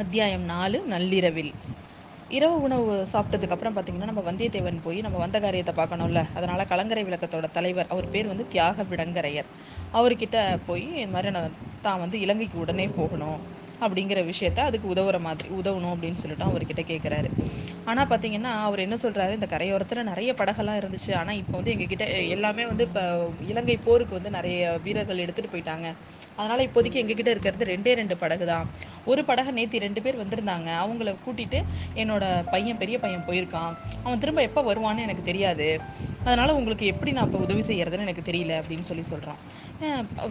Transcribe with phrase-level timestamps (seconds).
[0.00, 1.50] அத்தியாயம் நாலு நள்ளிரவில்.
[2.36, 6.20] இரவு உணவு சாப்பிட்டதுக்கு அப்புறம் பார்த்தீங்கன்னா நம்ம வந்தியத்தேவன் போய் நம்ம வந்த காரியத்தை பார்க்கணும்ல.
[6.38, 9.48] அதனால கலங்கரை விளக்கத்தோட தலைவர் அவர் பேர் வந்து தியாக விடங்கரையர்
[9.98, 10.36] அவர்கிட்ட
[10.68, 11.56] போய் இந்த மாதிரி நான்
[11.86, 13.40] தான் வந்து இலங்கைக்கு உடனே போகணும்.
[13.84, 17.30] அப்படிங்கிற விஷயத்த அதுக்கு உதவுற மாதிரி உதவணும் அப்படின்னு சொல்லிட்டு அவர்கிட்ட கேட்குறாரு
[17.90, 21.12] ஆனால் பார்த்தீங்கன்னா அவர் என்ன சொல்கிறாரு இந்த கரையோரத்தில் நிறைய படகெல்லாம் இருந்துச்சு.
[21.20, 22.06] ஆனால் இப்போ வந்து எங்ககிட்ட
[22.36, 23.04] எல்லாமே வந்து இப்போ
[23.50, 25.86] இலங்கை போருக்கு வந்து நிறைய வீரர்கள் எடுத்துகிட்டு போயிட்டாங்க.
[26.38, 28.66] அதனால் இப்போதைக்கு எங்ககிட்ட இருக்கிறது ரெண்டே ரெண்டு படகு தான்.
[29.10, 30.68] ஒரு படகை நேற்று ரெண்டு பேர் வந்திருந்தாங்க.
[30.82, 31.60] அவங்கள கூட்டிட்டு
[32.02, 33.72] என்னோட பையன் பெரிய பையன் போயிருக்கான்.
[34.04, 35.68] அவன் திரும்ப எப்போ வருவான்னு எனக்கு தெரியாது.
[36.26, 39.40] அதனால் உங்களுக்கு எப்படி நான் இப்போ உதவி செய்கிறதுன்னு எனக்கு தெரியல அப்படின்னு சொல்லி சொல்கிறான்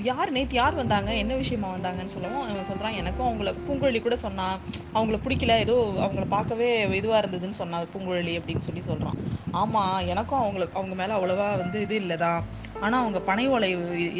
[0.09, 1.09] யார் நேற்று யார் வந்தாங்க?
[1.23, 4.57] என்ன விஷயமா வந்தாங்கன்னு சொல்லவும் அவன் சொல்கிறான் எனக்கும் அவங்கள பூங்குழலி கூட சொன்னான்
[4.97, 6.69] அவங்கள பிடிக்கல ஏதோ அவங்கள பார்க்கவே
[6.99, 9.19] இதுவாக இருந்ததுன்னு சொன்னா பூங்குழலி அப்படின்னு சொல்லி சொல்கிறான்
[9.61, 12.41] ஆமாம் எனக்கும் அவங்கள அவங்க மேலே அவ்வளோவா வந்து இது இல்லதான்.
[12.83, 13.69] ஆனால் அவங்க பனை ஓலை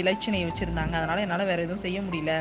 [0.02, 0.93] இலச்சினை வச்சுருந்தாங்க.
[0.99, 2.34] அதனால் என்னால் வேறு எதுவும் செய்ய முடியல.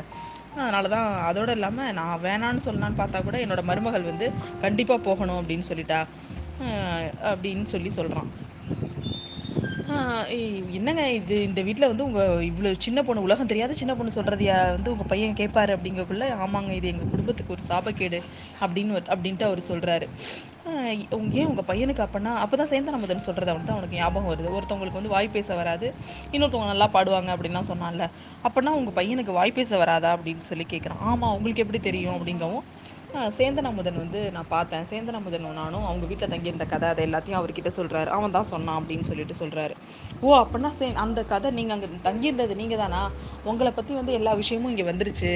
[0.61, 4.27] அதனால தான் அதோடு இல்லாமல் நான் வேணான்னு சொல்லலான்னு பார்த்தா கூட என்னோட மருமகள் வந்து
[4.65, 6.01] கண்டிப்பாக போகணும் அப்படின்னு சொல்லிட்டா.
[7.31, 8.31] அப்படின்னு சொல்லி சொல்கிறான்
[10.77, 11.37] என்னங்க இது?
[11.49, 15.39] இந்த வீட்டில் வந்து உங்கள் இவ்வளோ சின்ன பொண்ணு உலகம் தெரியாத சின்ன பொண்ணு சொல்கிறதையா வந்து உங்கள் பையன்
[15.41, 18.21] கேட்பாரு அப்படிங்கக்குள்ள ஆமாங்க இது எங்கள் குடும்பத்துக்கு ஒரு சாபக்கேடு
[18.61, 20.09] அப்படின்னு அப்படின்ட்டு அவர் சொல்கிறாரு
[20.67, 24.55] ஏன் உங்கள் பையனுக்கு அப்பனா அப்போ தான் சேந்தன் அமுதன் சொல்கிறது அவனுக்கு தான் அவனுக்கு ஞாபகம் வருது.
[24.57, 25.87] ஒருத்தவங்களுக்கு வந்து வாய் பேச வராது.
[26.35, 28.07] இன்னொருத்தவங்க நல்லா பாடுவாங்க அப்படின்லாம் சொன்னான்ல.
[28.49, 32.67] அப்போனா உங்கள் பையனுக்கு வாய் பேச வராதா அப்படின்னு சொல்லி கேட்குறான் ஆமாம் உங்களுக்கு எப்படி தெரியும் அப்படிங்கவும்
[33.19, 34.87] ஆஹ் சேந்தன் அமுதன் வந்து நான் பார்த்தேன்.
[34.89, 39.07] சேந்தன் அமுதன் நானும் அவங்க வீட்டில் தங்கியிருந்த கதை அதை எல்லாத்தையும் அவர்கிட்ட சொல்கிறாரு அவன் தான் சொன்னான் அப்படின்னு
[39.11, 39.75] சொல்லிட்டு சொல்கிறாரு
[40.27, 43.01] ஓ அப்படின்னா சே அந்த கதை நீங்கள் அங்கே தங்கியிருந்தது நீங்கள் தானா?
[43.51, 45.31] உங்களை பற்றி வந்து எல்லா விஷயமும் இங்கே வந்துருச்சு.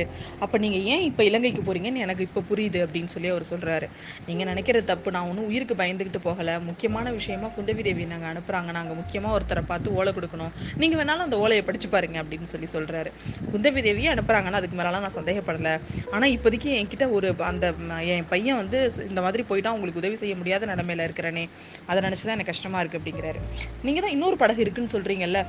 [0.45, 3.89] அப்போ நீங்கள் ஏன் இப்போ இலங்கைக்கு போகிறீங்கன்னு எனக்கு இப்போ புரியுது அப்படின்னு சொல்லி அவர் சொல்கிறாரு
[4.29, 6.53] நீங்கள் நினைக்கிற தப்பு நான் ஒன்றும் உயிருக்கு பயந்துக்கிட்டு போகலை.
[6.69, 10.53] முக்கியமான விஷயமா குந்தவி தேவி நாங்கள் அனுப்புகிறாங்க நாங்கள் முக்கியமாக ஒருத்தரை பார்த்து ஓலை கொடுக்கணும்.
[10.83, 13.11] நீங்கள் வேணாலும் அந்த ஓலையை படிச்சு பாருங்க அப்படின்னு சொல்லி சொல்கிறாரு
[13.53, 15.75] குந்தவி தேவியை அனுப்புகிறாங்கன்னா அதுக்கு மேலாம் நான் சந்தேகப்படலை.
[16.15, 17.67] ஆனால் இப்போதைக்கு என்கிட்ட ஒரு அந்த
[18.15, 21.45] என் பையன் வந்து இந்த மாதிரி போயிட்டா உங்களுக்கு உதவி செய்ய முடியாத நிலமையில இருக்கிறனே.
[21.91, 23.41] அதை நினச்சி தான் எனக்கு கஷ்டமா இருக்கு அப்படிங்கிறாரு.
[23.89, 25.43] நீங்கள் தான் இன்னொரு படகு இருக்குன்னு சொல்கிறீங்கல்ல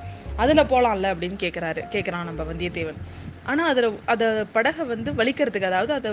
[0.46, 3.02] அதில் போகலாம்ல அப்படின்னு கேட்குறாரு கேட்குறான் நம்ம வந்தியத்தேவன்.
[3.52, 6.10] ஆனால் அதில் அதை படகை வந்து வலிக்கிறதுக்கு அதாவது அதை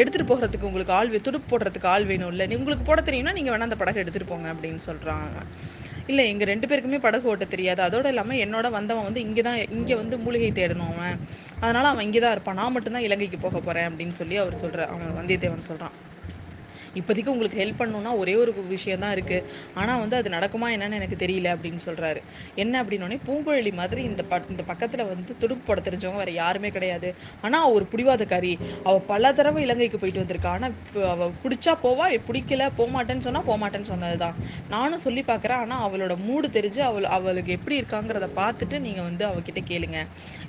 [0.00, 3.66] எடுத்துகிட்டு எடுத்துட்டு போகிறதுக்கு உங்களுக்கு ஆள் துடுப்பு போடுறதுக்கு ஆள் வேணும் இல்லை உங்களுக்கு போட தெரியும்னா நீங்கள் வேணா
[3.68, 5.38] அந்த படகை எடுத்துட்டு போங்க அப்படின்னு சொல்கிறாங்க
[6.10, 7.80] இல்லை எங்கள் ரெண்டு பேருக்குமே படகு ஓட்ட தெரியாது.
[7.86, 11.18] அதோடு இல்லாமல் என்னோட வந்தவன் வந்து இங்கே தான் இங்கே வந்து மூலிகை தேடணும் அவன்.
[11.62, 12.58] அதனால் அவன் இங்கே தான் இருப்பான்.
[12.60, 15.96] நான் மட்டும்தான் இலங்கைக்கு போக போகிறேன் அப்படின்னு சொல்லி அவர் சொல்கிற அவன் வந்தியத்தேவன் சொல்கிறான்
[16.94, 19.38] இப்போதைக்கு உங்களுக்கு ஹெல்ப் பண்ணணும்னா ஒரே ஒரு விஷயம் தான் இருக்கு.
[19.74, 22.20] ஆனா வந்து அது நடக்குமா என்னன்னு எனக்கு தெரியல அப்படின்னு சொல்றாரு.
[22.56, 27.08] என்ன அப்படின்னோடனே பூங்குழலி மாதிரி இந்த ப இந்த பக்கத்துல வந்து துடுப்பு போட தெரிஞ்சவங்க வேற யாருமே கிடையாது.
[27.42, 28.52] ஆனா அவ ஒரு பிடிவாதக்காரி.
[28.84, 30.52] அவள் பல தடவை இலங்கைக்கு போயிட்டு வந்திருக்கா.
[30.56, 30.74] ஆனால்
[31.14, 31.98] அவள் பிடிச்சா போவா
[32.28, 34.36] பிடிக்கல போகமாட்டேன்னு சொன்னால் சொன்னா சொன்னது தான் சொன்னதுதான்.
[34.70, 39.60] நானும் சொல்லி பார்க்குறேன் ஆனா அவளோட மூடு தெரிஞ்சு அவள் அவளுக்கு எப்படி இருக்காங்கிறத பார்த்துட்டு நீங்க வந்து அவகிட்ட
[39.70, 39.98] கேளுங்க.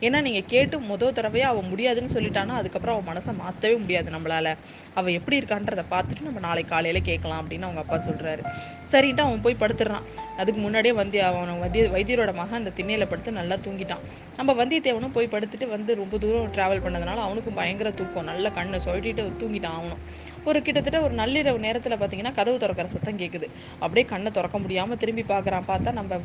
[0.02, 4.48] ஏன்னா நீங்க கேட்டு முதல் தடவையே அவள் முடியாதுன்னு சொல்லிட்டானா அதுக்கப்புறம் அவள் மனசை மாற்றவே முடியாது நம்மளால.
[4.96, 8.44] அவள் எப்படி இருக்கான்றத பார்த்துட்டு நம்ம நாளை காலையில கேட்கலாம் அப்படின்னு அவங்க அப்பா சொல்றாரு.
[8.92, 13.56] சரின்ட்டு அவன் போய் படுத்துடுறான் அதுக்கு முன்னாடியே வந்திய அவன் வந்திய வைத்தியரோட மகன் அந்த திண்ணையில படுத்து நல்லா
[13.56, 14.04] தூங்கிட்டான்.
[14.38, 18.24] நம்ம வந்தியத்தேவனும் போய் படுத்துட்டு வந்து ரொம்ப தூரம் டிராவல் பண்ணதுனால அவனுக்கும் பயங்கர தூக்கம்.
[18.24, 20.02] நல்ல கண்ணை சொல்லிட்டு தூங்கிட்டான் அவனும்.
[20.46, 23.50] ஒரு கிட்டத்தட்ட ஒரு நள்ளிரவு நேரத்துல பாத்தீங்கன்னா கதவு திறக்கிற சத்தம் கேக்குது.
[23.80, 25.68] அப்படியே கண்ணை திறக்க முடியாம திரும்பி பாக்குறான்.
[25.68, 26.20] பார்த்தா நம்ம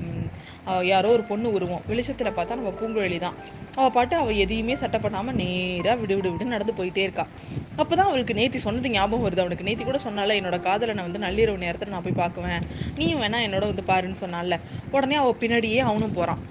[0.83, 1.83] யாரோ ஒரு பொண்ணு உருவம்.
[1.89, 3.37] வெளிச்சத்துல பார்த்தா நம்ம பூங்குழலி தான்.
[3.75, 7.27] அவ பாட்டு அவ எதையுமே சட்டை நேரா விடு விடு விடு நடந்து போயிட்டே இருக்கா.
[7.77, 9.43] அப்பதான் அவளுக்கு நேத்தி சொன்னது ஞாபகம் வருது.
[9.45, 12.63] அவனுக்கு நேத்தி கூட சொன்னால என்னோட காதலனை வந்து நள்ளிரவு நேரத்தில் நான் போய் பார்க்குவேன்.
[12.95, 14.59] நீயும் வேணா என்னோட வந்து பாருன்னு சொன்னால.
[14.91, 16.43] உடனே அவள் பின்னாடியே அவனும் போறான்.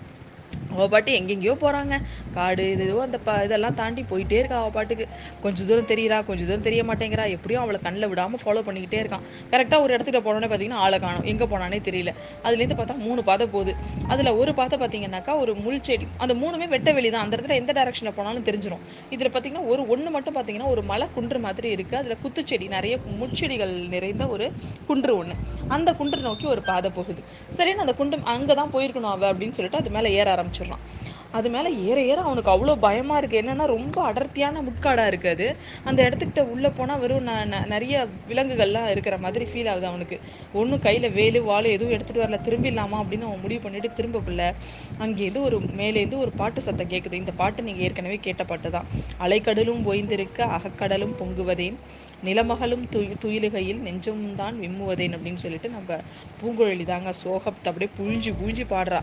[0.76, 1.96] அவள் பாட்டு எங்கெங்கேயோ போகிறாங்க
[2.38, 5.06] காடு இது இதுவோ அந்த ப இதெல்லாம் தாண்டி போயிட்டே இருக்கா அவள் பாட்டுக்கு.
[5.44, 7.26] கொஞ்சம் தூரம் தெரியுறா கொஞ்சம் தூரம் தெரிய மாட்டேங்கிறா.
[7.36, 9.24] எப்படியும் அவளை கண்ணில் விடாமல் ஃபாலோ பண்ணிக்கிட்டே இருக்கான்.
[9.54, 11.26] கரெக்டாக ஒரு இடத்துல போனோடனே பார்த்தீங்கன்னா ஆளை காணும்.
[11.32, 12.14] எங்கே போனானே தெரியல.
[12.46, 13.74] அதுலேருந்து பார்த்தா மூணு பாதை போகுது.
[14.14, 16.08] அதில் ஒரு பாதை பார்த்தீங்கன்னாக்கா ஒரு முள் செடி.
[16.26, 18.84] அந்த மூணுமே வெட்ட வெளி தான் அந்த இடத்துல எந்த டேரக்ஷனில் போனாலும் தெரிஞ்சிடும்
[19.16, 23.74] இதில் பார்த்தீங்கன்னா ஒரு ஒன்று மட்டும் பார்த்தீங்கன்னா ஒரு மலை குன்று மாதிரி இருக்குது அதில் குத்துச்செடி நிறைய முட்செடிகள்
[23.96, 24.46] நிறைந்த ஒரு
[24.90, 25.36] குன்று ஒன்று
[25.76, 27.22] அந்த குன்று நோக்கி ஒரு பாதை போகுது.
[27.58, 30.30] சரின்னு அந்த குண்டு அங்கதான் போயிருக்கணும் அவள் அப்படின்னு சொல்லிட்டு அது மேலே ஏற
[30.68, 35.48] ஆரம்பிச்சிடுறான் அது மேலே ஏற ஏற அவனுக்கு அவ்வளோ பயமாக இருக்குது என்னென்னா ரொம்ப அடர்த்தியான முட்காடா இருக்குது அது.
[35.84, 37.96] அந்த இடத்துக்கிட்ட உள்ளே போனால் வெறும் நான் ந- நிறைய
[38.30, 40.18] விலங்குகள்லாம் இருக்கிற மாதிரி ஃபீல் ஆகுது அவனுக்கு.
[40.54, 42.40] ஒன்றும் கையில் வேலு வாழை எதுவும் எடுத்துகிட்டு வரல.
[42.46, 44.44] திரும்பிடலாமா அப்படின்னு அவன் முடிவு பண்ணிட்டு திரும்பக்குள்ள
[45.00, 48.88] அங்கேருந்து ஒரு மேலேருந்து ஒரு பாட்டு சத்தம் கேட்குது இந்த பாட்டு நீங்கள் ஏற்கனவே கேட்ட பாட்டு தான்.
[49.20, 51.78] அலைக்கடலும் ஓய்ந்திருக்க அகக்கடலும் பொங்குவதேன்
[52.24, 55.98] நிலமகளும் துயி துயிலுகையில் நெஞ்சமும் தான் விம்முவதேன் அப்படின்னு சொல்லிட்டு நம்ம
[56.40, 59.00] பூங்குழலி தாங்க சோகத்தை அப்படியே புழிஞ்சு புழிஞ்சு பாடுறா.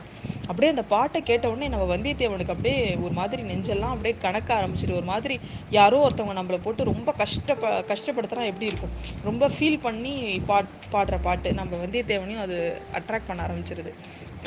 [0.46, 1.86] அப்படியே அந்த பாட்டை கேட்ட உடனே நம்ம
[2.22, 5.34] பார்த்து அவனுக்கு அப்படியே ஒரு மாதிரி நெஞ்செல்லாம் அப்படியே கணக்க ஆரம்பிச்சிட்டு ஒரு மாதிரி
[5.78, 8.94] யாரோ ஒருத்தவங்க நம்மளை போட்டு ரொம்ப கஷ்டப்ப கஷ்டப்படுத்துனா எப்படி இருக்கும்?
[9.28, 10.14] ரொம்ப ஃபீல் பண்ணி
[10.50, 12.56] பாட் பாடுற பாட்டு நம்ம வந்தியத்தேவனையும் அது
[12.98, 13.92] அட்ராக்ட் பண்ண ஆரம்பிச்சிருது.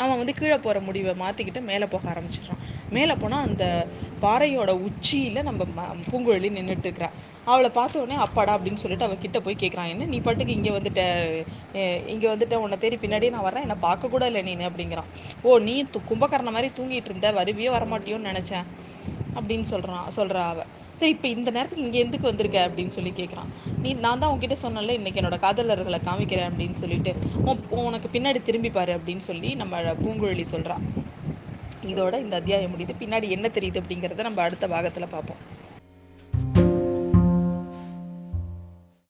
[0.04, 2.64] அவன் வந்து கீழே போகிற முடிவை மாற்றிக்கிட்டு மேலே போக ஆரம்பிச்சிடுறான்.
[2.96, 3.66] மேலே போனால் அந்த
[4.24, 7.10] பாறையோட உச்சியில் நம்ம ம பூங்குழலி நின்றுட்டு இருக்கிறா
[7.52, 11.02] அவளை பார்த்த உடனே அப்பாடா அப்படின்னு சொல்லிட்டு அவள் கிட்ட போய் கேட்குறான் என்ன நீ பாட்டுக்கு இங்கே வந்துட்ட?
[12.14, 12.56] இங்கே வந்துட்ட?
[12.64, 15.10] உன்னை தேடி பின்னாடியே நான் வரேன் என்னை பார்க்க கூட இல்லை நீ அப்படிங்கிறான்.
[15.48, 15.76] ஓ நீ
[16.10, 18.66] கும்பகரண மாதிரி தூங்கிட்டு இருந்த வருவி வருவியோ வரமாட்டியோன்னு நினச்சேன்
[19.38, 20.60] அப்படின்னு சொல்கிறான் சொல்கிறா அவ.
[21.00, 23.50] சரி இப்போ இந்த நேரத்துக்கு இங்கே எதுக்கு வந்திருக்க அப்படின்னு சொல்லி கேட்குறான்
[23.84, 27.12] நீ நான் தான் உன்கிட்ட சொன்னல இன்னைக்கு என்னோட காதலர்களை காமிக்கிறேன் அப்படின்னு சொல்லிட்டு.
[27.88, 30.86] உனக்கு பின்னாடி திரும்பி பாரு அப்படின்னு சொல்லி நம்ம பூங்குழலி சொல்கிறான்
[31.92, 32.94] இதோட இந்த அத்தியாயம் முடியுது.
[33.02, 35.42] பின்னாடி என்ன தெரியுது அப்படிங்கிறத நம்ம அடுத்த பாகத்துல பார்ப்போம்